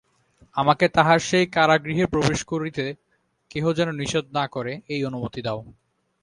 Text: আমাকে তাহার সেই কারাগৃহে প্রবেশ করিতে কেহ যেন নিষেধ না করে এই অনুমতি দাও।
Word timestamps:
আমাকে 0.55 0.85
তাহার 0.87 1.19
সেই 1.19 1.45
কারাগৃহে 1.47 2.05
প্রবেশ 2.05 2.39
করিতে 2.43 2.85
কেহ 3.51 3.65
যেন 3.73 3.89
নিষেধ 3.91 4.25
না 4.33 4.45
করে 4.47 4.73
এই 4.89 5.01
অনুমতি 5.05 5.41
দাও। 5.41 5.59